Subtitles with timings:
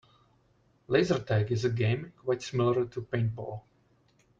[0.87, 3.61] Laser tag is a game quite similar to paintball.